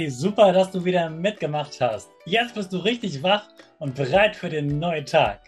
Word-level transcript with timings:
Hey, 0.00 0.08
super, 0.08 0.50
dass 0.50 0.70
du 0.70 0.82
wieder 0.82 1.10
mitgemacht 1.10 1.78
hast. 1.78 2.08
Jetzt 2.24 2.54
bist 2.54 2.72
du 2.72 2.78
richtig 2.78 3.22
wach 3.22 3.44
und 3.80 3.94
bereit 3.94 4.34
für 4.34 4.48
den 4.48 4.78
neuen 4.78 5.04
Tag. 5.04 5.40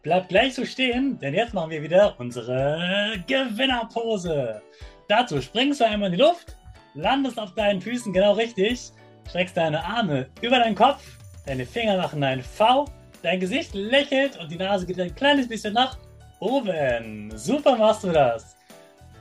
Bleib 0.00 0.30
gleich 0.30 0.54
so 0.54 0.64
stehen, 0.64 1.18
denn 1.18 1.34
jetzt 1.34 1.52
machen 1.52 1.68
wir 1.68 1.82
wieder 1.82 2.14
unsere 2.16 3.22
Gewinnerpose. 3.26 4.62
Dazu 5.06 5.42
springst 5.42 5.80
du 5.80 5.84
einmal 5.84 6.10
in 6.10 6.16
die 6.16 6.22
Luft, 6.22 6.56
landest 6.94 7.38
auf 7.38 7.52
deinen 7.52 7.82
Füßen 7.82 8.10
genau 8.14 8.32
richtig, 8.32 8.90
streckst 9.28 9.58
deine 9.58 9.84
Arme 9.84 10.30
über 10.40 10.58
deinen 10.60 10.76
Kopf, 10.76 11.02
deine 11.44 11.66
Finger 11.66 11.98
machen 11.98 12.24
ein 12.24 12.40
V, 12.40 12.86
dein 13.22 13.38
Gesicht 13.38 13.74
lächelt 13.74 14.38
und 14.38 14.50
die 14.50 14.56
Nase 14.56 14.86
geht 14.86 14.98
ein 14.98 15.14
kleines 15.14 15.46
bisschen 15.46 15.74
nach 15.74 15.98
oben. 16.38 17.36
Super 17.36 17.76
machst 17.76 18.04
du 18.04 18.12
das. 18.12 18.56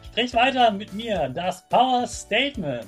Sprich 0.05 0.33
weiter 0.33 0.71
mit 0.71 0.93
mir, 0.93 1.27
das 1.27 1.67
Power 1.67 2.07
Statement. 2.07 2.87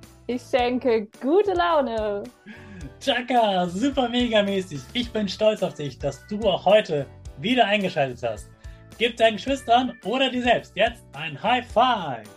Ich 0.33 0.43
schenke 0.43 1.09
gute 1.21 1.51
Laune. 1.51 2.23
Chaka, 3.01 3.67
super 3.67 4.07
mega 4.07 4.41
mäßig. 4.41 4.79
Ich 4.93 5.11
bin 5.11 5.27
stolz 5.27 5.61
auf 5.61 5.73
dich, 5.73 5.99
dass 5.99 6.25
du 6.27 6.39
auch 6.47 6.63
heute 6.63 7.05
wieder 7.39 7.65
eingeschaltet 7.65 8.23
hast. 8.23 8.49
Gib 8.97 9.17
deinen 9.17 9.35
Geschwistern 9.35 9.91
oder 10.05 10.29
dir 10.29 10.41
selbst 10.41 10.71
jetzt 10.73 11.03
ein 11.11 11.43
High 11.43 11.65
Five. 11.67 12.29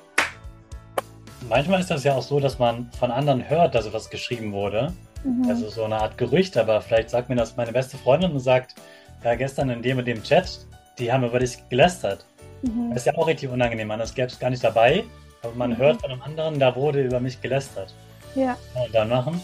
Manchmal 1.48 1.78
ist 1.78 1.90
das 1.92 2.02
ja 2.02 2.16
auch 2.16 2.22
so, 2.22 2.40
dass 2.40 2.58
man 2.58 2.90
von 2.98 3.12
anderen 3.12 3.48
hört, 3.48 3.76
dass 3.76 3.86
etwas 3.86 4.10
geschrieben 4.10 4.50
wurde. 4.50 4.92
Mhm. 5.22 5.48
Also 5.48 5.68
so 5.68 5.84
eine 5.84 6.00
Art 6.00 6.18
Gerücht, 6.18 6.56
aber 6.56 6.80
vielleicht 6.80 7.10
sagt 7.10 7.28
mir 7.28 7.36
das 7.36 7.56
meine 7.56 7.70
beste 7.70 7.96
Freundin 7.96 8.32
und 8.32 8.40
sagt, 8.40 8.74
ja, 9.22 9.36
gestern 9.36 9.70
in 9.70 9.82
dem 9.82 9.98
und 9.98 10.04
dem 10.08 10.20
Chat, 10.20 10.66
die 10.98 11.12
haben 11.12 11.22
über 11.22 11.38
dich 11.38 11.58
gelästert. 11.68 12.26
Mhm. 12.62 12.88
Das 12.88 13.02
ist 13.02 13.06
ja 13.06 13.14
auch 13.16 13.28
richtig 13.28 13.50
unangenehm, 13.50 13.90
das 13.90 14.12
gäbe 14.12 14.26
es 14.26 14.38
gar 14.40 14.50
nicht 14.50 14.64
dabei, 14.64 15.04
aber 15.44 15.54
man 15.54 15.70
Mhm. 15.70 15.76
hört 15.78 16.00
von 16.00 16.10
einem 16.10 16.22
anderen, 16.22 16.58
da 16.58 16.74
wurde 16.74 17.02
über 17.02 17.20
mich 17.20 17.40
gelästert. 17.40 17.94
Ja. 18.34 18.56
Und 18.74 18.94
dann 18.94 19.08
machen? 19.08 19.40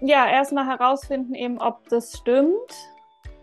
ja, 0.00 0.28
erstmal 0.28 0.66
herausfinden 0.66 1.34
eben, 1.34 1.58
ob 1.60 1.88
das 1.88 2.16
stimmt. 2.18 2.72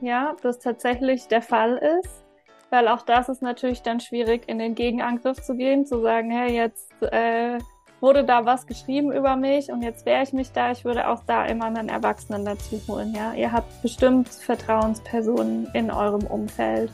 Ja, 0.01 0.31
ob 0.31 0.41
das 0.41 0.59
tatsächlich 0.59 1.27
der 1.27 1.41
Fall 1.41 1.77
ist. 2.01 2.23
Weil 2.69 2.87
auch 2.87 3.01
das 3.03 3.29
ist 3.29 3.41
natürlich 3.41 3.81
dann 3.81 3.99
schwierig, 3.99 4.43
in 4.47 4.59
den 4.59 4.75
Gegenangriff 4.75 5.41
zu 5.41 5.55
gehen, 5.55 5.85
zu 5.85 6.01
sagen, 6.01 6.31
hey, 6.31 6.53
jetzt 6.55 6.91
äh, 7.01 7.59
wurde 8.01 8.23
da 8.25 8.45
was 8.45 8.65
geschrieben 8.67 9.11
über 9.13 9.35
mich 9.35 9.71
und 9.71 9.81
jetzt 9.81 10.05
wehre 10.05 10.23
ich 10.23 10.33
mich 10.33 10.51
da. 10.51 10.71
Ich 10.71 10.83
würde 10.83 11.07
auch 11.07 11.21
da 11.25 11.45
immer 11.45 11.65
einen 11.65 11.87
Erwachsenen 11.87 12.43
dazu 12.43 12.81
holen. 12.87 13.13
Ja, 13.15 13.33
ihr 13.33 13.51
habt 13.51 13.81
bestimmt 13.81 14.27
Vertrauenspersonen 14.27 15.69
in 15.73 15.89
eurem 15.91 16.25
Umfeld, 16.25 16.91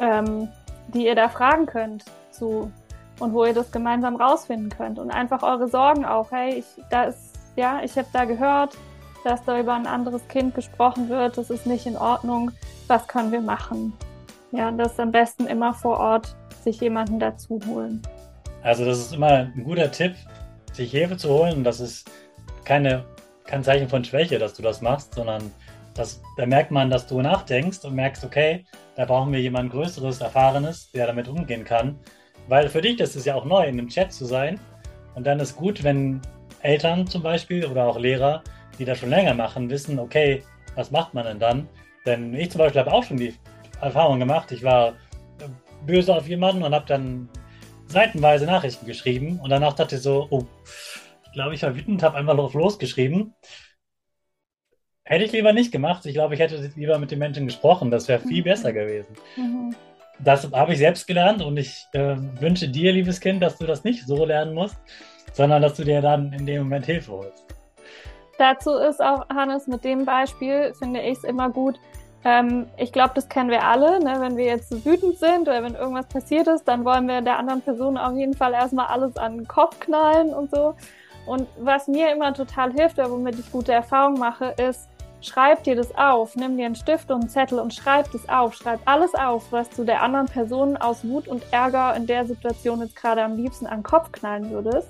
ähm, 0.00 0.48
die 0.88 1.06
ihr 1.06 1.14
da 1.14 1.28
fragen 1.28 1.64
könnt 1.66 2.04
zu 2.30 2.70
und 3.18 3.32
wo 3.32 3.44
ihr 3.44 3.54
das 3.54 3.70
gemeinsam 3.70 4.16
rausfinden 4.16 4.70
könnt 4.70 4.98
und 4.98 5.10
einfach 5.10 5.42
eure 5.42 5.68
Sorgen 5.68 6.04
auch. 6.04 6.30
Hey, 6.30 6.58
ich, 6.58 6.82
da 6.90 7.04
ist 7.04 7.38
ja, 7.56 7.80
ich 7.82 7.96
habe 7.96 8.08
da 8.12 8.24
gehört, 8.24 8.76
dass 9.24 9.44
da 9.44 9.58
über 9.58 9.74
ein 9.74 9.86
anderes 9.86 10.26
Kind 10.28 10.54
gesprochen 10.54 11.08
wird. 11.08 11.36
Das 11.36 11.50
ist 11.50 11.66
nicht 11.66 11.86
in 11.86 11.96
Ordnung. 11.96 12.52
Was 12.86 13.06
können 13.08 13.32
wir 13.32 13.40
machen? 13.40 13.92
Ja, 14.52 14.70
das 14.70 14.98
am 14.98 15.12
besten 15.12 15.46
immer 15.46 15.74
vor 15.74 15.98
Ort 15.98 16.36
sich 16.62 16.80
jemanden 16.80 17.18
dazu 17.18 17.60
holen. 17.66 18.00
Also 18.62 18.84
das 18.84 18.98
ist 18.98 19.14
immer 19.14 19.50
ein 19.54 19.64
guter 19.64 19.90
Tipp, 19.90 20.14
sich 20.72 20.90
Hilfe 20.90 21.16
zu 21.16 21.28
holen 21.28 21.64
das 21.64 21.80
ist 21.80 22.10
keine, 22.64 23.04
kein 23.44 23.64
Zeichen 23.64 23.88
von 23.88 24.04
Schwäche, 24.04 24.38
dass 24.38 24.54
du 24.54 24.62
das 24.62 24.80
machst, 24.80 25.14
sondern 25.14 25.50
das, 25.94 26.20
da 26.36 26.46
merkt 26.46 26.70
man, 26.70 26.90
dass 26.90 27.06
du 27.06 27.20
nachdenkst 27.20 27.84
und 27.84 27.94
merkst, 27.94 28.24
okay, 28.24 28.64
da 28.94 29.04
brauchen 29.04 29.32
wir 29.32 29.40
jemand 29.40 29.72
Größeres, 29.72 30.20
Erfahrenes, 30.20 30.90
der 30.92 31.06
damit 31.06 31.28
umgehen 31.28 31.64
kann. 31.64 31.98
Weil 32.48 32.68
für 32.68 32.80
dich 32.80 32.96
das 32.96 33.14
ist 33.14 33.26
ja 33.26 33.34
auch 33.34 33.44
neu, 33.44 33.62
in 33.64 33.78
einem 33.78 33.88
Chat 33.88 34.12
zu 34.12 34.24
sein. 34.24 34.58
Und 35.14 35.26
dann 35.26 35.38
ist 35.40 35.56
gut, 35.56 35.84
wenn 35.84 36.20
Eltern 36.62 37.06
zum 37.06 37.22
Beispiel 37.22 37.66
oder 37.66 37.86
auch 37.86 37.98
Lehrer, 37.98 38.42
die 38.78 38.84
das 38.84 38.98
schon 38.98 39.10
länger 39.10 39.34
machen, 39.34 39.68
wissen, 39.70 39.98
okay, 39.98 40.42
was 40.74 40.90
macht 40.90 41.14
man 41.14 41.24
denn 41.24 41.38
dann? 41.38 41.68
Denn 42.06 42.34
ich 42.34 42.50
zum 42.50 42.60
Beispiel 42.60 42.80
habe 42.80 42.92
auch 42.92 43.04
schon 43.04 43.16
die 43.18 43.34
Erfahrung 43.80 44.18
gemacht, 44.18 44.50
ich 44.52 44.62
war 44.62 44.94
böse 45.86 46.14
auf 46.14 46.28
jemanden 46.28 46.62
und 46.62 46.74
habe 46.74 46.86
dann 46.86 47.28
seitenweise 47.86 48.46
Nachrichten 48.46 48.86
geschrieben 48.86 49.40
und 49.40 49.50
danach 49.50 49.74
dachte 49.74 49.96
ich 49.96 50.02
so, 50.02 50.26
oh, 50.30 50.44
ich 51.24 51.32
glaube, 51.32 51.54
ich 51.54 51.62
war 51.62 51.74
wütend, 51.76 52.02
habe 52.02 52.16
einfach 52.16 52.34
drauf 52.36 52.54
losgeschrieben. 52.54 53.34
Hätte 55.04 55.24
ich 55.24 55.32
lieber 55.32 55.52
nicht 55.52 55.72
gemacht. 55.72 56.04
Ich 56.04 56.14
glaube, 56.14 56.34
ich 56.34 56.40
hätte 56.40 56.70
lieber 56.76 56.98
mit 56.98 57.10
den 57.10 57.18
Menschen 57.18 57.46
gesprochen. 57.46 57.90
Das 57.90 58.08
wäre 58.08 58.20
viel 58.20 58.40
Mhm. 58.40 58.44
besser 58.44 58.72
gewesen. 58.72 59.14
Mhm. 59.36 59.74
Das 60.20 60.50
habe 60.52 60.72
ich 60.72 60.78
selbst 60.78 61.06
gelernt 61.06 61.42
und 61.42 61.56
ich 61.56 61.86
äh, 61.92 62.16
wünsche 62.40 62.68
dir, 62.68 62.92
liebes 62.92 63.20
Kind, 63.20 63.42
dass 63.42 63.56
du 63.58 63.66
das 63.66 63.84
nicht 63.84 64.06
so 64.06 64.24
lernen 64.24 64.54
musst, 64.54 64.76
sondern 65.32 65.62
dass 65.62 65.74
du 65.74 65.84
dir 65.84 66.00
dann 66.00 66.32
in 66.32 66.44
dem 66.46 66.62
Moment 66.62 66.86
Hilfe 66.86 67.12
holst. 67.12 67.44
Dazu 68.38 68.74
ist 68.74 69.00
auch, 69.02 69.28
Hannes, 69.28 69.66
mit 69.66 69.84
dem 69.84 70.04
Beispiel 70.04 70.72
finde 70.78 71.00
ich 71.00 71.18
es 71.18 71.24
immer 71.24 71.50
gut. 71.50 71.78
Ähm, 72.24 72.66
ich 72.76 72.92
glaube, 72.92 73.12
das 73.14 73.28
kennen 73.28 73.50
wir 73.50 73.64
alle. 73.64 74.00
Ne? 74.00 74.16
Wenn 74.20 74.36
wir 74.36 74.44
jetzt 74.44 74.84
wütend 74.84 75.18
sind 75.18 75.42
oder 75.42 75.62
wenn 75.62 75.74
irgendwas 75.74 76.06
passiert 76.06 76.46
ist, 76.48 76.66
dann 76.66 76.84
wollen 76.84 77.06
wir 77.08 77.20
der 77.20 77.38
anderen 77.38 77.62
Person 77.62 77.96
auf 77.96 78.16
jeden 78.16 78.34
Fall 78.34 78.52
erstmal 78.52 78.86
alles 78.86 79.16
an 79.16 79.38
den 79.38 79.48
Kopf 79.48 79.78
knallen 79.80 80.34
und 80.34 80.50
so. 80.50 80.74
Und 81.26 81.46
was 81.58 81.88
mir 81.88 82.10
immer 82.12 82.32
total 82.32 82.72
hilft, 82.72 82.98
oder 82.98 83.10
womit 83.10 83.38
ich 83.38 83.52
gute 83.52 83.72
Erfahrungen 83.72 84.18
mache, 84.18 84.54
ist, 84.56 84.88
schreib 85.20 85.64
dir 85.64 85.76
das 85.76 85.96
auf. 85.96 86.36
Nimm 86.36 86.56
dir 86.56 86.66
einen 86.66 86.74
Stift 86.74 87.10
und 87.10 87.20
einen 87.20 87.28
Zettel 87.28 87.58
und 87.58 87.74
schreib 87.74 88.10
das 88.12 88.28
auf. 88.28 88.54
Schreib 88.54 88.80
alles 88.84 89.14
auf, 89.14 89.50
was 89.50 89.68
du 89.70 89.84
der 89.84 90.02
anderen 90.02 90.26
Person 90.26 90.76
aus 90.76 91.06
Wut 91.06 91.28
und 91.28 91.42
Ärger 91.50 91.94
in 91.96 92.06
der 92.06 92.26
Situation 92.26 92.80
jetzt 92.80 92.96
gerade 92.96 93.22
am 93.22 93.36
liebsten 93.36 93.66
an 93.66 93.78
den 93.78 93.82
Kopf 93.84 94.12
knallen 94.12 94.50
würdest. 94.50 94.88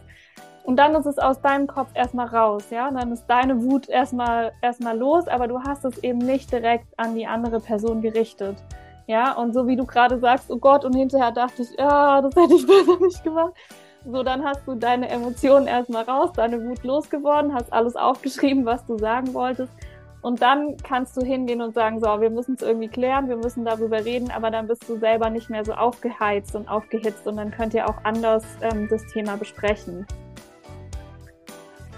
Und 0.64 0.76
dann 0.76 0.94
ist 0.94 1.06
es 1.06 1.18
aus 1.18 1.40
deinem 1.40 1.66
Kopf 1.66 1.88
erstmal 1.94 2.26
raus, 2.26 2.64
ja. 2.70 2.90
Dann 2.90 3.10
ist 3.10 3.24
deine 3.26 3.62
Wut 3.62 3.88
erstmal 3.88 4.52
erstmal 4.60 4.98
los, 4.98 5.26
aber 5.26 5.48
du 5.48 5.60
hast 5.60 5.84
es 5.86 5.96
eben 6.04 6.18
nicht 6.18 6.52
direkt 6.52 6.86
an 6.98 7.14
die 7.14 7.26
andere 7.26 7.58
Person 7.60 8.02
gerichtet. 8.02 8.56
Ja, 9.06 9.32
und 9.32 9.54
so 9.54 9.66
wie 9.66 9.76
du 9.76 9.86
gerade 9.86 10.18
sagst, 10.18 10.50
oh 10.50 10.58
Gott, 10.58 10.84
und 10.84 10.94
hinterher 10.94 11.32
dachte 11.32 11.62
ich, 11.62 11.70
ja, 11.78 12.20
das 12.20 12.36
hätte 12.36 12.54
ich 12.54 12.66
besser 12.66 13.00
nicht 13.00 13.24
gemacht. 13.24 13.54
So, 14.04 14.22
dann 14.22 14.44
hast 14.44 14.66
du 14.66 14.74
deine 14.74 15.08
Emotionen 15.08 15.66
erstmal 15.66 16.04
raus, 16.04 16.30
deine 16.34 16.62
Wut 16.62 16.84
losgeworden, 16.84 17.54
hast 17.54 17.72
alles 17.72 17.96
aufgeschrieben, 17.96 18.66
was 18.66 18.84
du 18.84 18.98
sagen 18.98 19.32
wolltest. 19.32 19.72
Und 20.20 20.42
dann 20.42 20.76
kannst 20.78 21.16
du 21.16 21.24
hingehen 21.24 21.62
und 21.62 21.74
sagen, 21.74 22.00
so, 22.00 22.20
wir 22.20 22.30
müssen 22.30 22.56
es 22.56 22.62
irgendwie 22.62 22.88
klären, 22.88 23.28
wir 23.28 23.36
müssen 23.36 23.64
darüber 23.64 24.04
reden, 24.04 24.30
aber 24.30 24.50
dann 24.50 24.66
bist 24.66 24.88
du 24.88 24.98
selber 24.98 25.30
nicht 25.30 25.48
mehr 25.48 25.64
so 25.64 25.72
aufgeheizt 25.72 26.56
und 26.56 26.68
aufgehitzt 26.68 27.26
und 27.26 27.36
dann 27.36 27.52
könnt 27.52 27.72
ihr 27.74 27.88
auch 27.88 28.04
anders 28.04 28.44
ähm, 28.60 28.88
das 28.90 29.06
Thema 29.06 29.36
besprechen. 29.36 30.06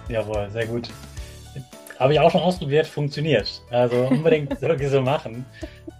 Jawohl, 0.08 0.50
sehr 0.50 0.66
gut. 0.66 0.90
Habe 1.98 2.12
ich 2.12 2.20
auch 2.20 2.30
schon 2.30 2.42
ausprobiert, 2.42 2.86
funktioniert. 2.86 3.62
Also 3.70 3.96
unbedingt 4.10 4.60
wirklich 4.60 4.90
so 4.90 5.00
machen. 5.00 5.46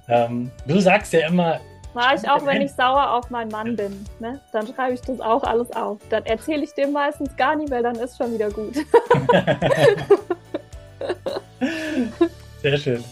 Ähm, 0.08 0.50
du 0.66 0.78
sagst 0.80 1.12
ja 1.12 1.26
immer. 1.26 1.60
Mache 1.94 2.16
ich 2.16 2.28
auch, 2.28 2.44
wenn 2.46 2.62
ich 2.62 2.72
sauer 2.72 3.12
auf 3.12 3.30
meinen 3.30 3.50
Mann 3.50 3.76
bin. 3.76 4.06
Ne? 4.18 4.40
Dann 4.52 4.66
schreibe 4.66 4.94
ich 4.94 5.00
das 5.00 5.20
auch 5.20 5.42
alles 5.42 5.72
auf. 5.72 5.98
Dann 6.08 6.24
erzähle 6.24 6.64
ich 6.64 6.72
dem 6.74 6.92
meistens 6.92 7.36
gar 7.36 7.56
nicht, 7.56 7.70
weil 7.70 7.82
dann 7.82 7.96
ist 7.96 8.16
schon 8.16 8.32
wieder 8.32 8.50
gut. 8.50 8.74
Sehr 12.62 12.76
schön. 12.76 13.04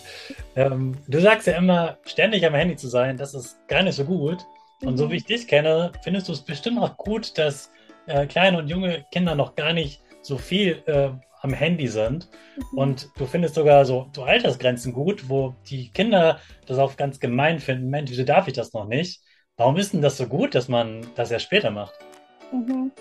Ähm, 0.57 0.97
du 1.09 1.21
sagst 1.21 1.47
ja 1.47 1.57
immer, 1.57 1.99
ständig 2.05 2.45
am 2.45 2.55
Handy 2.55 2.77
zu 2.77 2.89
sein, 2.89 3.17
das 3.17 3.33
ist 3.35 3.67
gar 3.67 3.83
nicht 3.83 3.95
so 3.95 4.05
gut. 4.05 4.45
Und 4.83 4.93
mhm. 4.93 4.97
so 4.99 5.11
wie 5.11 5.17
ich 5.17 5.25
dich 5.25 5.49
kenne, 5.49 5.93
findest 6.03 6.29
du 6.29 6.33
es 6.33 6.43
bestimmt 6.43 6.79
auch 6.79 6.97
gut, 6.99 7.37
dass 7.39 7.71
äh, 8.07 8.27
kleine 8.27 8.59
und 8.59 8.69
junge 8.69 9.07
Kinder 9.11 9.35
noch 9.35 9.55
gar 9.55 9.73
nicht 9.73 10.03
so 10.23 10.37
viel 10.37 10.83
äh, 10.87 11.11
am 11.41 11.53
Handy 11.53 11.89
sind. 11.89 12.29
Mhm. 12.57 12.79
Und 12.79 13.11
du 13.17 13.25
findest 13.25 13.55
sogar 13.55 13.85
so, 13.87 14.11
so 14.15 14.25
Altersgrenzen 14.25 14.93
gut, 14.93 15.29
wo 15.29 15.55
die 15.71 15.91
Kinder 15.93 16.41
das 16.67 16.79
auch 16.79 16.97
ganz 16.97 17.19
gemein 17.19 17.59
finden. 17.59 17.89
Mensch, 17.89 18.11
wieso 18.11 18.25
darf 18.25 18.49
ich 18.49 18.55
das 18.55 18.75
noch 18.75 18.87
nicht? 18.87 19.23
Warum 19.57 19.77
ist 19.77 19.95
denn 19.95 20.03
das 20.03 20.19
so 20.19 20.27
gut, 20.27 20.55
dass 20.55 20.69
man 20.69 21.07
das 21.17 21.31
erst 21.31 21.47
später 21.47 21.71
macht? 21.71 21.95
Mhm. 22.53 22.93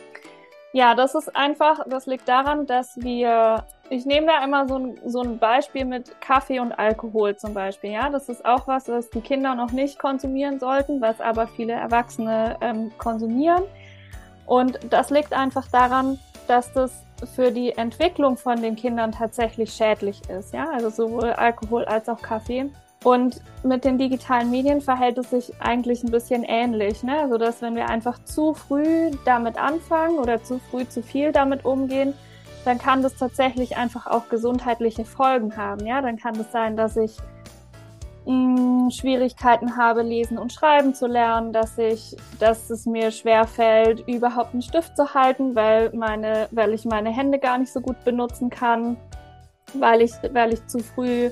Ja, 0.73 0.95
das 0.95 1.15
ist 1.15 1.35
einfach, 1.35 1.79
das 1.87 2.05
liegt 2.07 2.27
daran, 2.27 2.65
dass 2.65 2.97
wir, 2.97 3.63
ich 3.89 4.05
nehme 4.05 4.27
da 4.27 4.43
immer 4.43 4.67
so 4.67 4.77
ein, 4.77 4.99
so 5.05 5.21
ein 5.21 5.39
Beispiel 5.39 5.85
mit 5.85 6.19
Kaffee 6.19 6.59
und 6.59 6.73
Alkohol 6.73 7.37
zum 7.37 7.53
Beispiel. 7.53 7.91
Ja, 7.91 8.09
das 8.09 8.27
ist 8.29 8.45
auch 8.45 8.67
was, 8.67 8.89
was 8.89 9.09
die 9.09 9.21
Kinder 9.21 9.55
noch 9.55 9.71
nicht 9.71 9.97
konsumieren 9.97 10.59
sollten, 10.59 11.01
was 11.01 11.21
aber 11.21 11.47
viele 11.47 11.73
Erwachsene 11.73 12.57
ähm, 12.61 12.91
konsumieren. 12.97 13.63
Und 14.45 14.79
das 14.89 15.09
liegt 15.09 15.33
einfach 15.33 15.67
daran, 15.71 16.19
dass 16.47 16.71
das 16.73 17.03
für 17.35 17.51
die 17.51 17.71
Entwicklung 17.71 18.37
von 18.37 18.61
den 18.61 18.75
Kindern 18.75 19.11
tatsächlich 19.11 19.73
schädlich 19.73 20.21
ist. 20.29 20.53
Ja, 20.53 20.69
also 20.69 20.89
sowohl 20.89 21.31
Alkohol 21.31 21.85
als 21.85 22.09
auch 22.09 22.21
Kaffee. 22.21 22.69
Und 23.03 23.41
mit 23.63 23.85
den 23.85 23.97
digitalen 23.97 24.49
Medien 24.49 24.81
verhält 24.81 25.17
es 25.17 25.29
sich 25.29 25.53
eigentlich 25.61 26.03
ein 26.03 26.11
bisschen 26.11 26.44
ähnlich, 26.44 27.03
ne? 27.03 27.19
Also 27.19 27.38
dass 27.38 27.61
wenn 27.61 27.75
wir 27.75 27.89
einfach 27.89 28.23
zu 28.23 28.53
früh 28.53 29.11
damit 29.25 29.57
anfangen 29.57 30.17
oder 30.17 30.44
zu 30.44 30.59
früh 30.71 30.88
zu 30.88 31.03
viel 31.03 31.31
damit 31.31 31.63
umgehen, 31.63 32.13
dann 32.65 32.79
kann 32.79 33.01
das 33.01 33.15
tatsächlich 33.15 33.77
einfach 33.77 34.07
auch 34.07 34.29
gesundheitliche 34.29 35.05
Folgen 35.05 35.55
haben. 35.55 35.85
Ja, 35.85 36.01
dann 36.01 36.17
kann 36.17 36.35
es 36.39 36.51
sein, 36.51 36.75
dass 36.75 36.97
ich 36.97 37.15
mh, 38.25 38.33
mm, 38.88 38.91
Schwierigkeiten 38.91 39.77
habe, 39.77 40.01
lesen 40.01 40.38
und 40.38 40.51
schreiben 40.51 40.94
zu 40.94 41.07
lernen, 41.07 41.53
dass 41.53 41.77
ich, 41.77 42.17
dass 42.39 42.69
es 42.69 42.85
mir 42.85 43.11
schwer 43.11 43.45
fällt, 43.45 44.07
überhaupt 44.07 44.53
einen 44.53 44.61
Stift 44.61 44.97
zu 44.97 45.13
halten, 45.13 45.55
weil 45.55 45.91
meine, 45.94 46.47
weil 46.51 46.73
ich 46.73 46.83
meine 46.85 47.09
Hände 47.09 47.39
gar 47.39 47.57
nicht 47.57 47.71
so 47.71 47.79
gut 47.79 48.03
benutzen 48.03 48.49
kann, 48.49 48.97
weil 49.73 50.01
ich, 50.01 50.11
weil 50.33 50.53
ich 50.53 50.65
zu 50.67 50.79
früh 50.79 51.29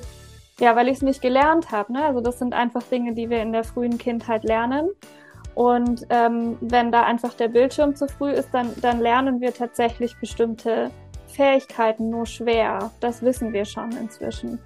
ja, 0.59 0.75
weil 0.75 0.87
ich 0.87 0.97
es 0.97 1.01
nicht 1.01 1.21
gelernt 1.21 1.71
habe. 1.71 1.93
Ne? 1.93 2.03
Also 2.05 2.21
das 2.21 2.39
sind 2.39 2.53
einfach 2.53 2.83
Dinge, 2.83 3.13
die 3.13 3.29
wir 3.29 3.41
in 3.41 3.51
der 3.51 3.63
frühen 3.63 3.97
Kindheit 3.97 4.43
lernen. 4.43 4.89
Und 5.53 6.05
ähm, 6.09 6.57
wenn 6.61 6.91
da 6.91 7.03
einfach 7.03 7.33
der 7.33 7.47
Bildschirm 7.47 7.95
zu 7.95 8.07
früh 8.07 8.31
ist, 8.31 8.49
dann, 8.53 8.73
dann 8.81 8.99
lernen 8.99 9.39
wir 9.39 9.53
tatsächlich 9.53 10.17
bestimmte 10.19 10.91
Fähigkeiten 11.27 12.09
nur 12.09 12.25
schwer. 12.25 12.91
Das 12.99 13.21
wissen 13.21 13.53
wir 13.53 13.65
schon 13.65 13.91
inzwischen. 13.91 14.59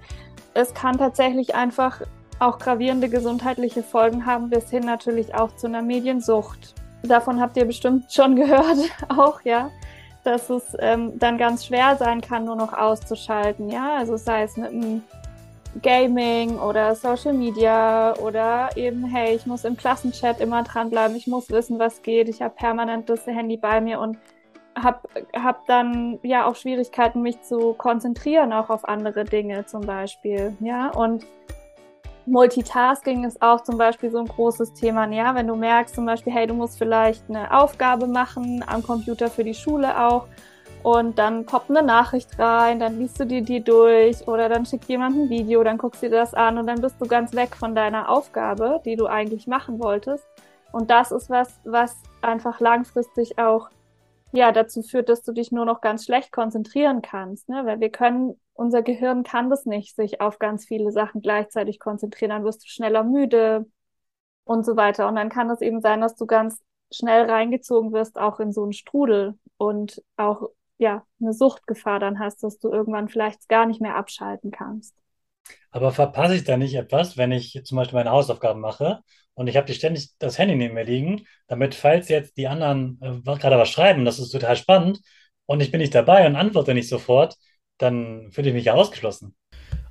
Es 0.54 0.74
kann 0.74 0.98
tatsächlich 0.98 1.54
einfach 1.54 2.02
auch 2.40 2.58
gravierende 2.58 3.08
gesundheitliche 3.08 3.82
Folgen 3.82 4.26
haben, 4.26 4.50
bis 4.50 4.70
hin 4.70 4.84
natürlich 4.84 5.34
auch 5.34 5.54
zu 5.56 5.66
einer 5.66 5.82
Mediensucht. 5.82 6.74
Davon 7.02 7.40
habt 7.40 7.56
ihr 7.56 7.66
bestimmt 7.66 8.12
schon 8.12 8.34
gehört, 8.36 8.78
auch, 9.08 9.42
ja, 9.42 9.70
dass 10.24 10.50
es 10.50 10.76
ähm, 10.80 11.18
dann 11.18 11.38
ganz 11.38 11.66
schwer 11.66 11.96
sein 11.96 12.20
kann, 12.20 12.44
nur 12.44 12.56
noch 12.56 12.72
auszuschalten, 12.72 13.68
ja, 13.70 13.96
also 13.96 14.16
sei 14.16 14.42
es 14.42 14.56
mit 14.56 14.70
einem 14.70 15.02
Gaming 15.82 16.58
oder 16.58 16.94
Social 16.94 17.32
Media 17.32 18.14
oder 18.16 18.70
eben, 18.76 19.04
hey, 19.04 19.36
ich 19.36 19.46
muss 19.46 19.64
im 19.64 19.76
Klassenchat 19.76 20.40
immer 20.40 20.62
dranbleiben, 20.62 21.16
ich 21.16 21.26
muss 21.26 21.50
wissen, 21.50 21.78
was 21.78 22.02
geht, 22.02 22.28
ich 22.28 22.42
habe 22.42 22.54
permanent 22.54 23.08
das 23.08 23.26
Handy 23.26 23.56
bei 23.56 23.80
mir 23.80 24.00
und 24.00 24.18
habe 24.74 25.00
hab 25.34 25.66
dann 25.66 26.18
ja 26.22 26.46
auch 26.46 26.56
Schwierigkeiten, 26.56 27.22
mich 27.22 27.42
zu 27.42 27.74
konzentrieren, 27.74 28.52
auch 28.52 28.70
auf 28.70 28.88
andere 28.88 29.24
Dinge 29.24 29.66
zum 29.66 29.82
Beispiel, 29.82 30.56
ja, 30.60 30.90
und 30.90 31.24
Multitasking 32.26 33.24
ist 33.24 33.40
auch 33.42 33.62
zum 33.62 33.76
Beispiel 33.78 34.10
so 34.10 34.18
ein 34.18 34.26
großes 34.26 34.74
Thema. 34.74 35.10
Ja, 35.10 35.34
wenn 35.34 35.46
du 35.46 35.56
merkst 35.56 35.94
zum 35.94 36.06
Beispiel, 36.06 36.32
hey, 36.32 36.46
du 36.46 36.54
musst 36.54 36.78
vielleicht 36.78 37.28
eine 37.28 37.52
Aufgabe 37.58 38.06
machen 38.06 38.64
am 38.66 38.82
Computer 38.82 39.28
für 39.28 39.42
die 39.42 39.54
Schule 39.54 39.98
auch 40.00 40.26
und 40.82 41.18
dann 41.18 41.44
poppt 41.44 41.70
eine 41.70 41.82
Nachricht 41.82 42.38
rein, 42.38 42.80
dann 42.80 42.98
liest 42.98 43.20
du 43.20 43.26
dir 43.26 43.42
die 43.42 43.62
durch 43.62 44.26
oder 44.26 44.48
dann 44.48 44.64
schickt 44.64 44.86
jemand 44.86 45.16
ein 45.16 45.28
Video, 45.28 45.62
dann 45.62 45.78
guckst 45.78 46.02
du 46.02 46.08
dir 46.08 46.16
das 46.16 46.34
an 46.34 46.58
und 46.58 46.66
dann 46.66 46.80
bist 46.80 47.00
du 47.00 47.06
ganz 47.06 47.34
weg 47.34 47.54
von 47.54 47.74
deiner 47.74 48.08
Aufgabe, 48.08 48.80
die 48.84 48.96
du 48.96 49.06
eigentlich 49.06 49.46
machen 49.46 49.78
wolltest. 49.78 50.24
Und 50.72 50.90
das 50.90 51.12
ist 51.12 51.28
was, 51.30 51.60
was 51.64 51.96
einfach 52.22 52.60
langfristig 52.60 53.38
auch 53.38 53.68
ja 54.32 54.52
dazu 54.52 54.82
führt, 54.82 55.08
dass 55.08 55.22
du 55.22 55.32
dich 55.32 55.52
nur 55.52 55.64
noch 55.64 55.80
ganz 55.80 56.04
schlecht 56.04 56.32
konzentrieren 56.32 57.02
kannst, 57.02 57.48
ne? 57.48 57.66
Weil 57.66 57.80
wir 57.80 57.90
können, 57.90 58.40
unser 58.54 58.82
Gehirn 58.82 59.22
kann 59.24 59.50
das 59.50 59.66
nicht, 59.66 59.96
sich 59.96 60.20
auf 60.20 60.38
ganz 60.38 60.66
viele 60.66 60.92
Sachen 60.92 61.20
gleichzeitig 61.22 61.80
konzentrieren. 61.80 62.30
Dann 62.30 62.44
wirst 62.44 62.64
du 62.64 62.68
schneller 62.68 63.02
müde 63.04 63.66
und 64.44 64.64
so 64.64 64.76
weiter. 64.76 65.08
Und 65.08 65.16
dann 65.16 65.28
kann 65.30 65.50
es 65.50 65.60
eben 65.60 65.80
sein, 65.80 66.00
dass 66.00 66.16
du 66.16 66.26
ganz 66.26 66.60
schnell 66.92 67.28
reingezogen 67.30 67.92
wirst, 67.92 68.18
auch 68.18 68.40
in 68.40 68.52
so 68.52 68.62
einen 68.62 68.72
Strudel 68.72 69.38
und 69.56 70.02
auch 70.16 70.50
ja, 70.80 71.04
eine 71.20 71.34
Suchtgefahr 71.34 72.00
dann 72.00 72.18
hast, 72.18 72.42
dass 72.42 72.58
du 72.58 72.72
irgendwann 72.72 73.08
vielleicht 73.08 73.48
gar 73.48 73.66
nicht 73.66 73.80
mehr 73.80 73.96
abschalten 73.96 74.50
kannst. 74.50 74.94
Aber 75.70 75.92
verpasse 75.92 76.34
ich 76.34 76.44
da 76.44 76.56
nicht 76.56 76.74
etwas, 76.74 77.16
wenn 77.16 77.32
ich 77.32 77.60
zum 77.64 77.76
Beispiel 77.76 77.98
meine 77.98 78.10
Hausaufgaben 78.10 78.60
mache 78.60 79.00
und 79.34 79.46
ich 79.46 79.56
habe 79.56 79.66
die 79.66 79.74
ständig 79.74 80.10
das 80.18 80.38
Handy 80.38 80.56
neben 80.56 80.74
mir 80.74 80.84
liegen, 80.84 81.26
damit 81.48 81.74
falls 81.74 82.08
jetzt 82.08 82.36
die 82.38 82.48
anderen 82.48 82.98
äh, 83.02 83.36
gerade 83.36 83.58
was 83.58 83.68
schreiben, 83.68 84.04
das 84.04 84.18
ist 84.18 84.30
total 84.30 84.56
spannend 84.56 85.00
und 85.46 85.60
ich 85.60 85.70
bin 85.70 85.80
nicht 85.80 85.94
dabei 85.94 86.26
und 86.26 86.36
antworte 86.36 86.72
nicht 86.72 86.88
sofort, 86.88 87.36
dann 87.78 88.32
fühle 88.32 88.48
ich 88.48 88.54
mich 88.54 88.64
ja 88.64 88.74
ausgeschlossen. 88.74 89.34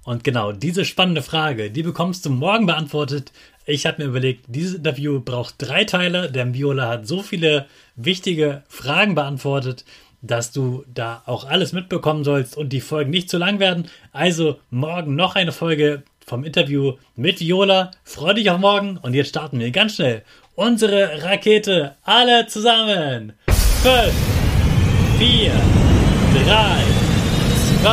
Und 0.04 0.24
genau 0.24 0.54
diese 0.54 0.86
spannende 0.86 1.22
Frage, 1.22 1.70
die 1.70 1.84
bekommst 1.84 2.26
du 2.26 2.32
morgen 2.32 2.66
beantwortet. 2.66 3.32
Ich 3.66 3.86
habe 3.86 4.02
mir 4.02 4.10
überlegt, 4.10 4.46
dieses 4.48 4.76
Interview 4.76 5.20
braucht 5.22 5.56
drei 5.60 5.84
Teile. 5.84 6.32
Der 6.32 6.52
Viola 6.54 6.88
hat 6.88 7.06
so 7.06 7.22
viele 7.22 7.68
wichtige 7.96 8.64
Fragen 8.70 9.14
beantwortet 9.14 9.86
dass 10.22 10.52
du 10.52 10.84
da 10.94 11.24
auch 11.26 11.46
alles 11.46 11.74
mitbekommen 11.74 12.24
sollst 12.24 12.58
und 12.58 12.70
die 12.70 12.82
Folgen 12.82 13.12
nicht 13.12 13.30
zu 13.30 13.38
lang 13.38 13.60
werden. 13.60 13.88
Also 14.12 14.60
morgen 14.70 15.16
noch 15.16 15.36
eine 15.36 15.52
Folge 15.52 16.04
vom 16.26 16.44
Interview 16.44 16.94
mit 17.16 17.40
Viola. 17.40 17.92
Freue 18.04 18.36
dich 18.36 18.50
auf 18.50 18.60
morgen 18.60 18.98
und 18.98 19.14
jetzt 19.14 19.30
starten 19.30 19.60
wir 19.60 19.72
ganz 19.72 19.96
schnell 19.96 20.24
unsere 20.56 21.24
Rakete. 21.24 21.96
Alle 22.04 22.48
zusammen. 22.48 23.34
5, 23.48 24.14
4, 25.20 25.52
3, 26.46 26.84
2, 27.82 27.92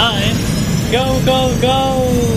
1, 0.00 0.92
go, 0.92 1.20
go, 1.26 1.50
go! 1.60 2.27